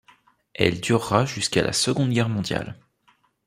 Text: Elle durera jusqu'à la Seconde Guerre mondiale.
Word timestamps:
Elle 0.55 0.81
durera 0.81 1.25
jusqu'à 1.27 1.61
la 1.61 1.73
Seconde 1.73 2.09
Guerre 2.09 2.27
mondiale. 2.27 2.75